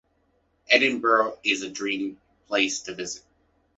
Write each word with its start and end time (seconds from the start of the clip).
Edinburgh 0.67 1.37
is 1.43 1.61
a 1.61 1.69
dream 1.69 2.19
place 2.47 2.79
to 2.79 2.95
visit. 2.95 3.21